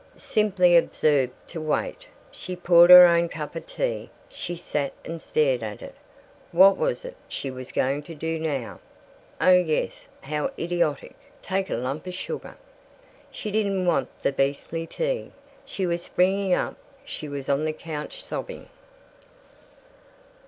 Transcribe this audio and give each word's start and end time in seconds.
Simply 0.17 0.75
absurd 0.75 1.29
to 1.49 1.61
wait. 1.61 2.07
She 2.31 2.55
poured 2.55 2.89
her 2.89 3.05
own 3.05 3.29
cup 3.29 3.55
of 3.55 3.67
tea. 3.67 4.09
She 4.29 4.55
sat 4.55 4.93
and 5.05 5.21
stared 5.21 5.61
at 5.61 5.83
it. 5.83 5.93
What 6.51 6.75
was 6.75 7.05
it 7.05 7.15
she 7.27 7.51
was 7.51 7.71
going 7.71 8.01
to 8.09 8.15
do 8.15 8.39
now? 8.39 8.79
Oh 9.39 9.53
yes; 9.53 10.07
how 10.21 10.49
idiotic; 10.57 11.13
take 11.43 11.69
a 11.69 11.75
lump 11.75 12.07
of 12.07 12.15
sugar. 12.15 12.55
She 13.29 13.51
didn't 13.51 13.85
want 13.85 14.09
the 14.23 14.31
beastly 14.31 14.87
tea. 14.87 15.33
She 15.65 15.85
was 15.85 16.01
springing 16.01 16.51
up. 16.55 16.77
She 17.05 17.29
was 17.29 17.47
on 17.47 17.63
the 17.63 17.71
couch, 17.71 18.23
sobbing. 18.23 18.69